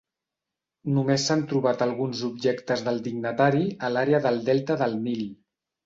Només 0.95 1.25
s'han 1.27 1.43
trobat 1.51 1.85
alguns 1.87 2.23
objectes 2.29 2.85
del 2.91 2.99
dignatari 3.11 3.65
a 3.89 3.95
l'àrea 3.97 4.27
del 4.29 4.45
delta 4.53 4.83
del 4.85 5.03
Nil. 5.09 5.27